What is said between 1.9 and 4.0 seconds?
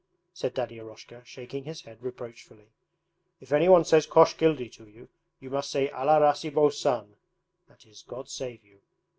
reproachfully. 'If anyone